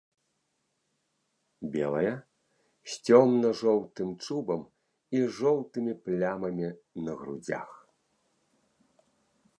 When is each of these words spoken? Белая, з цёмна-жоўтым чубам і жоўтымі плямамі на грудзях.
Белая, 1.75 2.13
з 2.93 2.97
цёмна-жоўтым 3.09 4.09
чубам 4.25 4.63
і 5.19 5.23
жоўтымі 5.37 5.93
плямамі 6.09 6.69
на 7.09 7.19
грудзях. 7.21 7.69